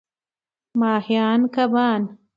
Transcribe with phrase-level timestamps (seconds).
[0.79, 2.01] ماهیان √ کبان